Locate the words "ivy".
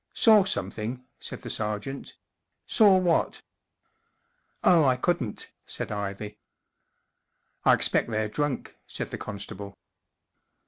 5.91-6.39